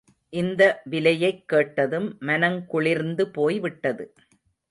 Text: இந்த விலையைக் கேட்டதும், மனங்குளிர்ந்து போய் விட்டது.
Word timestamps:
இந்த 0.29 0.81
விலையைக் 0.89 1.43
கேட்டதும், 1.47 2.17
மனங்குளிர்ந்து 2.21 3.21
போய் 3.21 3.59
விட்டது. 3.59 4.13